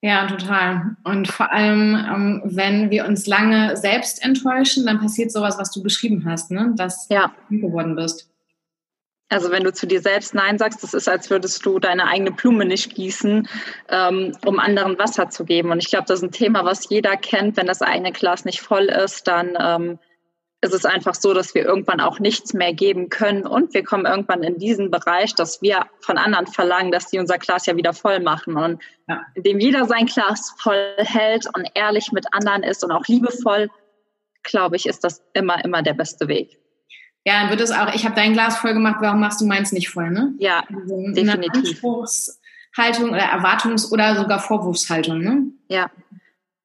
Ja, 0.00 0.28
total. 0.28 0.94
Und 1.02 1.26
vor 1.26 1.52
allem, 1.52 1.96
ähm, 1.96 2.42
wenn 2.44 2.90
wir 2.90 3.06
uns 3.06 3.26
lange 3.26 3.76
selbst 3.76 4.24
enttäuschen, 4.24 4.86
dann 4.86 5.00
passiert 5.00 5.32
sowas, 5.32 5.58
was 5.58 5.72
du 5.72 5.82
beschrieben 5.82 6.24
hast, 6.26 6.52
ne? 6.52 6.72
dass 6.76 7.08
ja. 7.08 7.32
du 7.50 7.58
geworden 7.58 7.96
bist. 7.96 8.31
Also 9.28 9.50
wenn 9.50 9.64
du 9.64 9.72
zu 9.72 9.86
dir 9.86 10.02
selbst 10.02 10.34
Nein 10.34 10.58
sagst, 10.58 10.82
das 10.82 10.92
ist, 10.92 11.08
als 11.08 11.30
würdest 11.30 11.64
du 11.64 11.78
deine 11.78 12.06
eigene 12.06 12.32
Blume 12.32 12.66
nicht 12.66 12.94
gießen, 12.94 13.48
ähm, 13.88 14.36
um 14.44 14.58
anderen 14.58 14.98
Wasser 14.98 15.30
zu 15.30 15.44
geben. 15.44 15.70
Und 15.70 15.78
ich 15.78 15.88
glaube, 15.88 16.04
das 16.06 16.18
ist 16.18 16.24
ein 16.24 16.32
Thema, 16.32 16.64
was 16.64 16.90
jeder 16.90 17.16
kennt. 17.16 17.56
Wenn 17.56 17.66
das 17.66 17.80
eigene 17.80 18.12
Glas 18.12 18.44
nicht 18.44 18.60
voll 18.60 18.84
ist, 18.84 19.26
dann 19.28 19.56
ähm, 19.58 19.98
ist 20.62 20.74
es 20.74 20.84
einfach 20.84 21.14
so, 21.14 21.34
dass 21.34 21.54
wir 21.54 21.64
irgendwann 21.64 22.00
auch 22.00 22.20
nichts 22.20 22.54
mehr 22.54 22.72
geben 22.72 23.08
können. 23.08 23.44
Und 23.44 23.74
wir 23.74 23.82
kommen 23.82 24.06
irgendwann 24.06 24.44
in 24.44 24.58
diesen 24.58 24.90
Bereich, 24.92 25.34
dass 25.34 25.60
wir 25.60 25.86
von 26.00 26.18
anderen 26.18 26.46
verlangen, 26.46 26.92
dass 26.92 27.10
sie 27.10 27.18
unser 27.18 27.38
Glas 27.38 27.66
ja 27.66 27.76
wieder 27.76 27.92
voll 27.92 28.20
machen. 28.20 28.56
Und 28.56 28.80
ja. 29.08 29.22
indem 29.34 29.58
jeder 29.58 29.86
sein 29.86 30.06
Glas 30.06 30.54
voll 30.62 30.94
hält 30.98 31.46
und 31.56 31.68
ehrlich 31.74 32.12
mit 32.12 32.26
anderen 32.32 32.62
ist 32.62 32.84
und 32.84 32.92
auch 32.92 33.06
liebevoll, 33.08 33.70
glaube 34.44 34.76
ich, 34.76 34.86
ist 34.86 35.02
das 35.02 35.22
immer, 35.32 35.64
immer 35.64 35.82
der 35.82 35.94
beste 35.94 36.28
Weg. 36.28 36.58
Ja, 37.24 37.40
dann 37.40 37.50
wird 37.50 37.60
es 37.60 37.70
auch, 37.70 37.94
ich 37.94 38.04
habe 38.04 38.16
dein 38.16 38.32
Glas 38.32 38.58
voll 38.58 38.74
gemacht, 38.74 38.96
warum 39.00 39.20
machst 39.20 39.40
du 39.40 39.46
meins 39.46 39.72
nicht 39.72 39.90
voll, 39.90 40.10
ne? 40.10 40.34
Ja, 40.38 40.64
also 40.68 41.12
definitiv. 41.12 41.84
Anspruchshaltung 41.84 43.10
oder 43.10 43.32
Erwartungs- 43.32 43.92
oder 43.92 44.16
sogar 44.16 44.40
Vorwurfshaltung, 44.40 45.18
ne? 45.18 45.42
Ja. 45.68 45.90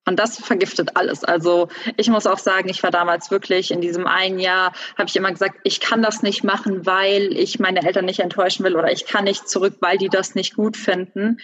Und 0.07 0.17
das 0.17 0.37
vergiftet 0.37 0.91
alles. 0.95 1.25
Also 1.25 1.67
ich 1.97 2.09
muss 2.09 2.25
auch 2.25 2.37
sagen, 2.37 2.69
ich 2.69 2.81
war 2.81 2.91
damals 2.91 3.29
wirklich 3.29 3.71
in 3.71 3.81
diesem 3.81 4.07
einen 4.07 4.39
Jahr, 4.39 4.71
habe 4.97 5.09
ich 5.09 5.15
immer 5.17 5.31
gesagt, 5.31 5.59
ich 5.63 5.81
kann 5.81 6.01
das 6.01 6.23
nicht 6.23 6.45
machen, 6.45 6.85
weil 6.85 7.37
ich 7.37 7.59
meine 7.59 7.85
Eltern 7.85 8.05
nicht 8.05 8.21
enttäuschen 8.21 8.63
will 8.63 8.77
oder 8.77 8.89
ich 8.89 9.05
kann 9.05 9.25
nicht 9.25 9.49
zurück, 9.49 9.75
weil 9.81 9.97
die 9.97 10.07
das 10.07 10.33
nicht 10.33 10.55
gut 10.55 10.77
finden. 10.77 11.39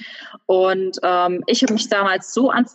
Und 0.45 0.97
ähm, 1.03 1.43
ich 1.45 1.61
habe 1.61 1.73
mich 1.73 1.89
damals 1.89 2.33
so 2.33 2.51
an 2.51 2.65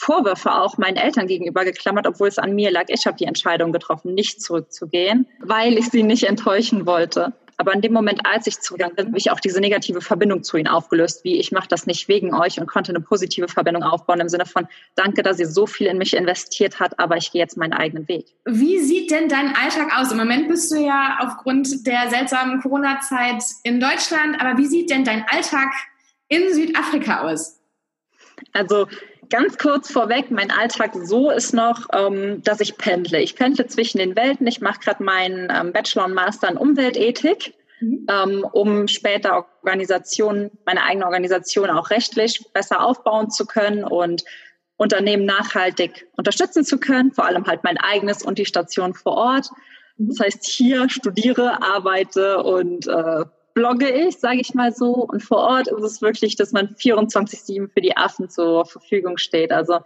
Vorwürfe 0.00 0.54
auch 0.54 0.78
meinen 0.78 0.96
Eltern 0.96 1.26
gegenüber 1.26 1.64
geklammert, 1.66 2.06
obwohl 2.06 2.28
es 2.28 2.38
an 2.38 2.54
mir 2.54 2.70
lag. 2.70 2.84
Ich 2.88 3.06
habe 3.06 3.18
die 3.18 3.26
Entscheidung 3.26 3.70
getroffen, 3.70 4.14
nicht 4.14 4.40
zurückzugehen, 4.40 5.26
weil 5.40 5.76
ich 5.76 5.90
sie 5.90 6.02
nicht 6.02 6.24
enttäuschen 6.24 6.86
wollte. 6.86 7.34
Aber 7.58 7.74
in 7.74 7.82
dem 7.82 7.92
Moment, 7.92 8.24
als 8.24 8.46
ich 8.46 8.58
zurückgegangen 8.58 8.96
bin, 8.96 9.06
habe 9.08 9.18
ich 9.18 9.30
auch 9.30 9.40
diese 9.40 9.60
negative 9.60 10.00
Verbindung 10.00 10.42
zu 10.42 10.56
ihnen 10.56 10.68
aufgelöst, 10.68 11.22
wie 11.24 11.38
ich 11.38 11.52
mache 11.52 11.68
das 11.68 11.86
nicht 11.86 12.08
wegen 12.08 12.34
euch 12.34 12.58
und 12.58 12.66
konnte 12.66 12.92
eine 12.92 13.02
positive 13.02 13.48
Verbindung 13.48 13.82
aufbauen 13.82 14.20
im 14.20 14.30
Sinne 14.30 14.46
von 14.46 14.66
Danke, 14.94 15.22
dass 15.22 15.38
ihr 15.38 15.46
so 15.46 15.66
viel 15.66 15.86
in 15.86 15.98
mich 15.98 16.16
investiert 16.16 16.80
habt, 16.80 16.98
aber 16.98 17.18
ich 17.18 17.30
gehe 17.30 17.42
jetzt 17.42 17.58
meinen 17.58 17.74
eigenen 17.74 18.08
Weg. 18.08 18.24
Wie 18.46 18.78
sieht 18.78 19.10
denn 19.10 19.28
dein 19.28 19.54
Alltag 19.54 19.90
aus? 19.94 20.10
Im 20.10 20.16
Moment 20.16 20.48
bist 20.48 20.72
du 20.72 20.76
ja 20.76 21.18
aufgrund 21.20 21.86
der 21.86 22.08
seltsamen 22.08 22.62
Corona-Zeit 22.62 23.44
in 23.64 23.78
Deutschland, 23.78 24.40
aber 24.40 24.56
wie 24.56 24.66
sieht 24.66 24.88
denn 24.88 25.04
dein 25.04 25.26
Alltag 25.28 25.68
in 26.28 26.54
Südafrika 26.54 27.28
aus? 27.28 27.60
Also 28.54 28.86
ganz 29.30 29.56
kurz 29.56 29.90
vorweg, 29.90 30.30
mein 30.30 30.50
Alltag 30.50 30.92
so 30.94 31.30
ist 31.30 31.54
noch, 31.54 31.86
ähm, 31.92 32.42
dass 32.42 32.60
ich 32.60 32.76
pendle. 32.76 33.20
Ich 33.20 33.36
pendle 33.36 33.66
zwischen 33.66 33.98
den 33.98 34.16
Welten. 34.16 34.46
Ich 34.46 34.60
mache 34.60 34.80
gerade 34.80 35.02
meinen 35.02 35.48
ähm, 35.50 35.72
Bachelor 35.72 36.04
und 36.04 36.14
Master 36.14 36.48
in 36.48 36.56
Umweltethik, 36.56 37.54
mhm. 37.80 38.06
ähm, 38.10 38.46
um 38.52 38.88
später 38.88 39.46
Organisationen, 39.62 40.50
meine 40.66 40.84
eigene 40.84 41.06
Organisation 41.06 41.70
auch 41.70 41.90
rechtlich 41.90 42.52
besser 42.52 42.84
aufbauen 42.84 43.30
zu 43.30 43.46
können 43.46 43.84
und 43.84 44.24
Unternehmen 44.76 45.24
nachhaltig 45.24 46.08
unterstützen 46.16 46.64
zu 46.64 46.78
können, 46.78 47.12
vor 47.12 47.26
allem 47.26 47.46
halt 47.46 47.64
mein 47.64 47.78
eigenes 47.78 48.22
und 48.22 48.38
die 48.38 48.46
Station 48.46 48.94
vor 48.94 49.12
Ort. 49.12 49.50
Mhm. 49.96 50.08
Das 50.08 50.20
heißt, 50.20 50.46
hier 50.46 50.88
studiere, 50.88 51.62
arbeite 51.62 52.42
und 52.42 52.86
äh, 52.86 53.24
blogge 53.54 53.90
ich, 53.90 54.18
sage 54.18 54.40
ich 54.40 54.54
mal 54.54 54.72
so. 54.72 54.92
Und 54.94 55.22
vor 55.22 55.38
Ort 55.38 55.68
ist 55.68 55.82
es 55.82 56.02
wirklich, 56.02 56.36
dass 56.36 56.52
man 56.52 56.68
24-7 56.68 57.68
für 57.72 57.80
die 57.80 57.96
Affen 57.96 58.28
zur 58.28 58.66
Verfügung 58.66 59.18
steht. 59.18 59.52
Also 59.52 59.80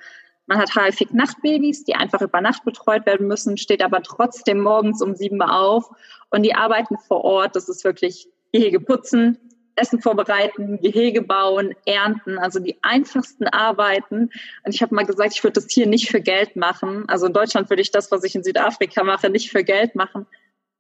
man 0.47 0.59
hat 0.59 0.75
häufig 0.77 1.11
Nachtbabys, 1.13 1.85
die 1.85 1.95
einfach 1.95 2.21
über 2.21 2.41
Nacht 2.41 2.65
betreut 2.65 3.07
werden 3.07 3.27
müssen, 3.27 3.57
steht 3.57 3.83
aber 3.83 4.03
trotzdem 4.03 4.61
morgens 4.61 5.01
um 5.01 5.15
sieben 5.15 5.41
Uhr 5.41 5.53
auf 5.53 5.91
und 6.31 6.43
die 6.43 6.55
arbeiten 6.55 6.99
vor 6.99 7.25
Ort. 7.25 7.57
Das 7.57 7.69
ist 7.69 7.85
wirklich 7.85 8.29
Gehege 8.53 8.81
putzen, 8.81 9.39
Essen 9.77 10.01
vorbereiten, 10.01 10.81
Gehege 10.81 11.23
bauen, 11.23 11.75
ernten, 11.87 12.39
also 12.39 12.61
die 12.61 12.77
einfachsten 12.83 13.47
Arbeiten. 13.49 14.31
Und 14.65 14.75
ich 14.75 14.83
habe 14.83 14.95
mal 14.95 15.07
gesagt, 15.07 15.33
ich 15.35 15.43
würde 15.43 15.61
das 15.61 15.67
hier 15.71 15.87
nicht 15.87 16.11
für 16.11 16.21
Geld 16.21 16.57
machen. 16.57 17.05
Also 17.09 17.27
in 17.27 17.33
Deutschland 17.33 17.71
würde 17.71 17.83
ich 17.83 17.91
das, 17.91 18.11
was 18.11 18.23
ich 18.23 18.35
in 18.35 18.45
Südafrika 18.45 19.03
mache, 19.03 19.31
nicht 19.31 19.51
für 19.51 19.65
Geld 19.65 19.95
machen, 19.95 20.27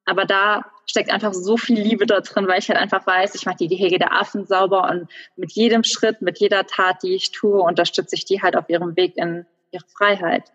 aber 0.04 0.24
da 0.24 0.64
steckt 0.86 1.10
einfach 1.10 1.32
so 1.32 1.56
viel 1.56 1.80
Liebe 1.80 2.06
da 2.06 2.20
drin, 2.20 2.46
weil 2.46 2.58
ich 2.58 2.68
halt 2.68 2.78
einfach 2.78 3.06
weiß, 3.06 3.34
ich 3.34 3.46
mache 3.46 3.56
die 3.56 3.68
Gehege 3.68 3.98
der 3.98 4.12
Affen 4.12 4.46
sauber 4.46 4.90
und 4.90 5.08
mit 5.36 5.52
jedem 5.52 5.82
Schritt, 5.84 6.22
mit 6.22 6.38
jeder 6.38 6.66
Tat, 6.66 7.02
die 7.02 7.14
ich 7.14 7.32
tue, 7.32 7.60
unterstütze 7.60 8.14
ich 8.14 8.24
die 8.24 8.42
halt 8.42 8.56
auf 8.56 8.68
ihrem 8.68 8.96
Weg 8.96 9.16
in 9.16 9.46
ihre 9.70 9.84
Freiheit. 9.96 10.52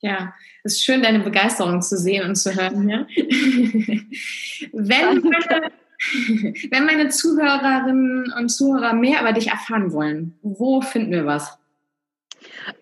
Ja, 0.00 0.34
es 0.64 0.74
ist 0.74 0.84
schön, 0.84 1.02
deine 1.02 1.20
Begeisterung 1.20 1.80
zu 1.80 1.96
sehen 1.96 2.28
und 2.28 2.34
zu 2.34 2.54
hören. 2.54 2.88
Ja? 2.88 3.06
wenn, 4.72 5.22
meine, 5.22 5.72
wenn 6.70 6.84
meine 6.84 7.08
Zuhörerinnen 7.08 8.32
und 8.36 8.50
Zuhörer 8.50 8.92
mehr 8.92 9.22
über 9.22 9.32
dich 9.32 9.48
erfahren 9.48 9.92
wollen, 9.92 10.38
wo 10.42 10.82
finden 10.82 11.12
wir 11.12 11.24
was? 11.24 11.58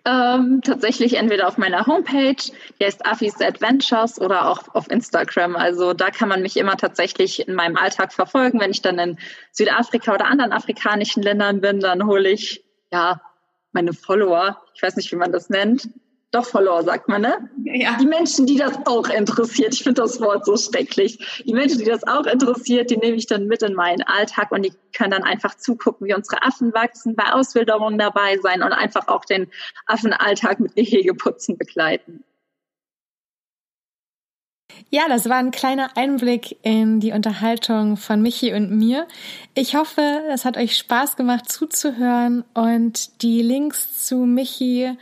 Ähm, 0.04 0.60
tatsächlich 0.64 1.14
entweder 1.14 1.48
auf 1.48 1.58
meiner 1.58 1.86
Homepage, 1.86 2.36
die 2.78 2.84
heißt 2.84 3.04
Affis 3.06 3.40
Adventures, 3.40 4.20
oder 4.20 4.48
auch 4.48 4.74
auf 4.74 4.90
Instagram. 4.90 5.56
Also 5.56 5.92
da 5.92 6.10
kann 6.10 6.28
man 6.28 6.42
mich 6.42 6.56
immer 6.56 6.76
tatsächlich 6.76 7.46
in 7.46 7.54
meinem 7.54 7.76
Alltag 7.76 8.12
verfolgen. 8.12 8.60
Wenn 8.60 8.70
ich 8.70 8.82
dann 8.82 8.98
in 8.98 9.18
Südafrika 9.50 10.14
oder 10.14 10.26
anderen 10.26 10.52
afrikanischen 10.52 11.22
Ländern 11.22 11.60
bin, 11.60 11.80
dann 11.80 12.06
hole 12.06 12.30
ich 12.30 12.64
ja 12.92 13.20
meine 13.72 13.92
Follower, 13.92 14.62
ich 14.74 14.82
weiß 14.82 14.96
nicht, 14.96 15.10
wie 15.12 15.16
man 15.16 15.32
das 15.32 15.48
nennt, 15.48 15.88
doch 16.32 16.46
Follower, 16.46 16.82
sagt 16.82 17.08
man, 17.08 17.22
ne? 17.22 17.50
Ja. 17.62 17.96
Die 18.00 18.06
Menschen, 18.06 18.46
die 18.46 18.56
das 18.56 18.78
auch 18.86 19.08
interessiert, 19.08 19.74
ich 19.74 19.82
finde 19.82 20.00
das 20.02 20.20
Wort 20.20 20.46
so 20.46 20.56
stecklich. 20.56 21.42
Die 21.46 21.52
Menschen, 21.52 21.78
die 21.78 21.84
das 21.84 22.06
auch 22.06 22.24
interessiert, 22.24 22.90
die 22.90 22.96
nehme 22.96 23.16
ich 23.16 23.26
dann 23.26 23.46
mit 23.46 23.62
in 23.62 23.74
meinen 23.74 24.02
Alltag 24.02 24.50
und 24.50 24.62
die 24.62 24.72
können 24.96 25.10
dann 25.10 25.24
einfach 25.24 25.54
zugucken, 25.56 26.06
wie 26.06 26.14
unsere 26.14 26.42
Affen 26.42 26.72
wachsen, 26.72 27.14
bei 27.14 27.32
Auswilderungen 27.32 27.98
dabei 27.98 28.38
sein 28.38 28.62
und 28.62 28.72
einfach 28.72 29.08
auch 29.08 29.26
den 29.26 29.50
Affenalltag 29.86 30.58
mit 30.58 30.74
Gehegeputzen 30.74 31.58
begleiten. 31.58 32.24
Ja, 34.88 35.02
das 35.08 35.28
war 35.28 35.36
ein 35.36 35.50
kleiner 35.50 35.96
Einblick 35.96 36.58
in 36.62 36.98
die 36.98 37.12
Unterhaltung 37.12 37.98
von 37.98 38.22
Michi 38.22 38.54
und 38.54 38.70
mir. 38.70 39.06
Ich 39.54 39.74
hoffe, 39.74 40.22
es 40.30 40.46
hat 40.46 40.56
euch 40.56 40.78
Spaß 40.78 41.16
gemacht 41.16 41.50
zuzuhören 41.50 42.44
und 42.54 43.22
die 43.22 43.42
Links 43.42 44.06
zu 44.06 44.16
Michi 44.16 44.96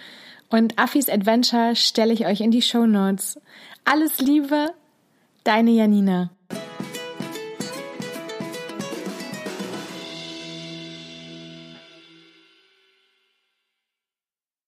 und 0.50 0.78
Affis 0.78 1.08
Adventure 1.08 1.74
stelle 1.76 2.12
ich 2.12 2.26
euch 2.26 2.40
in 2.40 2.50
die 2.50 2.62
Show 2.62 2.86
Notes. 2.86 3.40
Alles 3.84 4.18
Liebe, 4.20 4.74
deine 5.44 5.70
Janina. 5.70 6.30